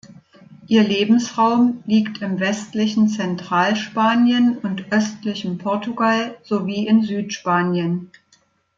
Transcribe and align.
Ihr 0.65 0.81
Lebensraum 0.83 1.83
liegt 1.85 2.23
im 2.23 2.39
westlichen 2.39 3.07
Zentralspanien 3.07 4.57
und 4.57 4.91
östlichem 4.91 5.59
Portugal 5.59 6.35
sowie 6.41 6.87
in 6.87 7.03
Südspanien. 7.03 8.09